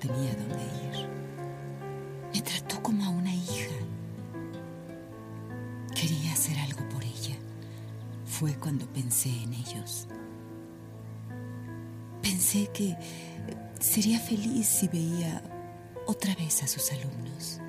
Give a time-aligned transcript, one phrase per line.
[0.00, 1.08] tenía dónde ir.
[2.32, 3.70] Me trató como a una hija.
[5.94, 7.36] Quería hacer algo por ella.
[8.24, 10.08] Fue cuando pensé en ellos.
[12.22, 12.96] Pensé que
[13.78, 15.42] sería feliz si veía
[16.06, 17.60] otra vez a sus alumnos.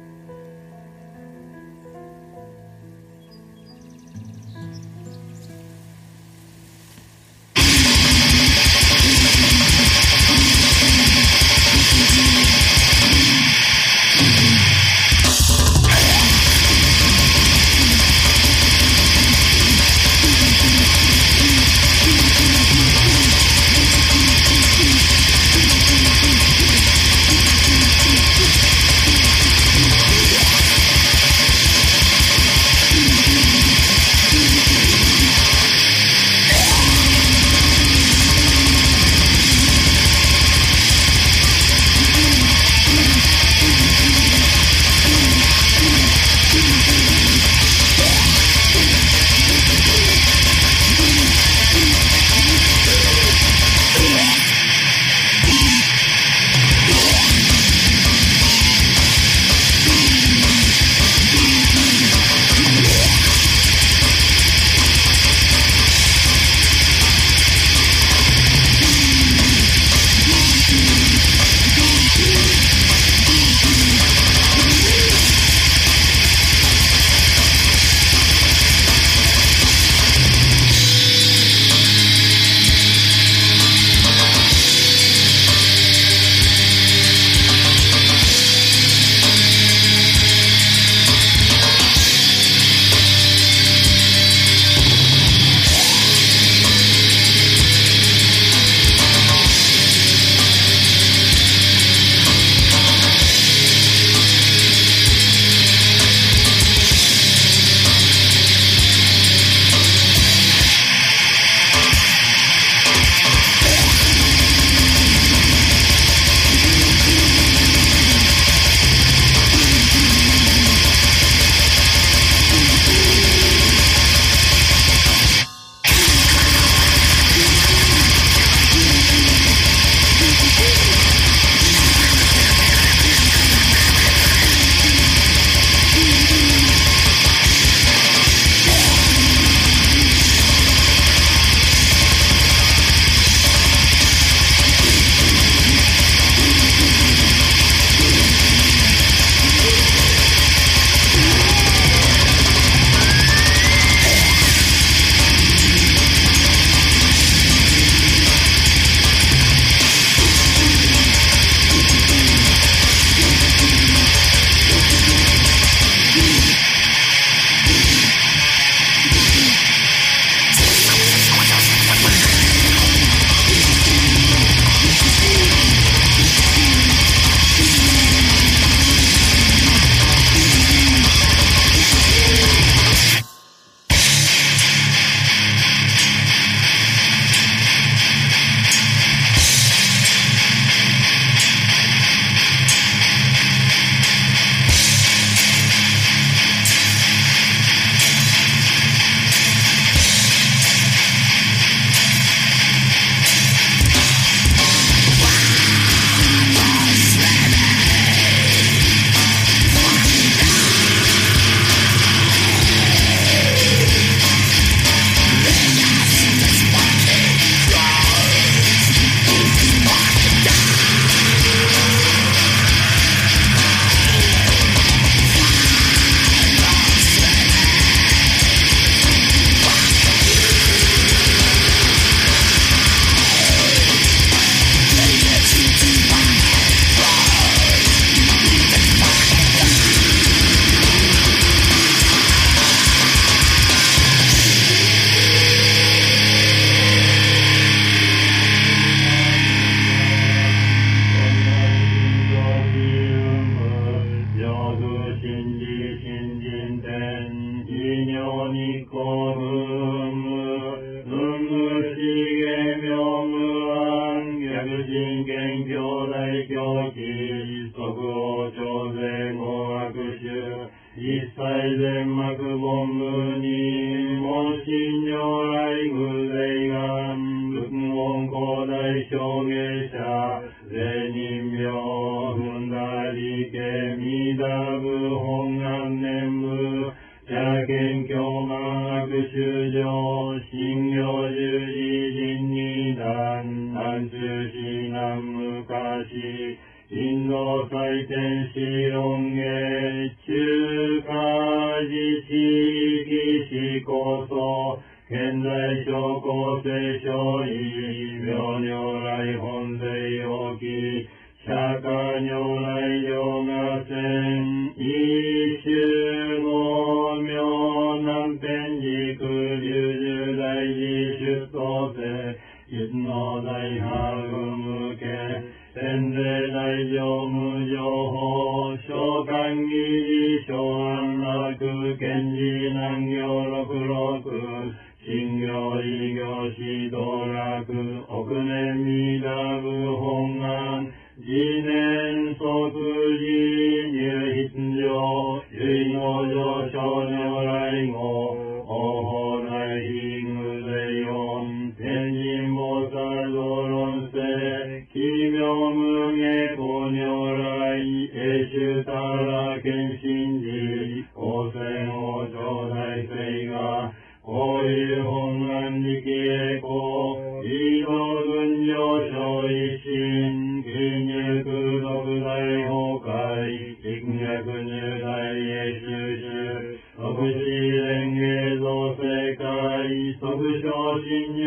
[380.40, 381.44] 界、即升进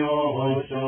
[0.68, 0.83] 上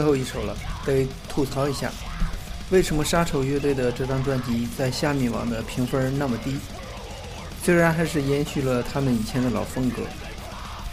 [0.00, 1.92] 最后一首了，得吐槽一下，
[2.70, 6.56] 为什么杀丑乐队的这张专辑在虾米网的评分那么低？
[7.62, 10.00] 虽然还是延续了他们以前的老风格，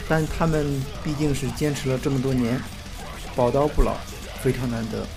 [0.09, 2.61] 但他们毕竟是坚持了这么多年，
[3.33, 3.95] 宝刀不老，
[4.41, 5.07] 非常难得。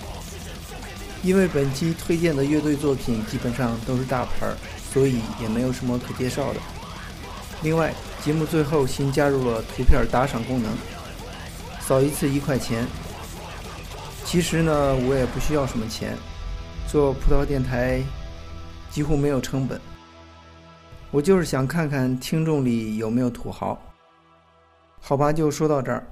[1.24, 4.47] 因为本期推荐的乐队作品基本上都是大牌，
[4.95, 6.61] 所以也没有什么可介绍的。
[7.62, 7.93] 另外，
[8.24, 10.70] 节目最后新加入了图片打赏功能，
[11.80, 12.86] 扫一次一块钱。
[14.25, 16.16] 其实呢，我也不需要什么钱，
[16.87, 18.01] 做葡萄电台
[18.91, 19.81] 几乎没有成本。
[21.11, 23.77] 我就是想看看听众里有没有土豪。
[25.01, 26.07] 好吧，就说到这儿，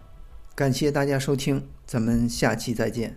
[0.57, 3.17] 感谢大家收听，咱们下期再见。